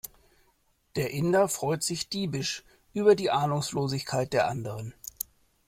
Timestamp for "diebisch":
2.09-2.63